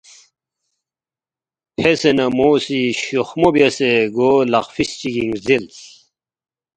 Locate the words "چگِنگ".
4.99-5.33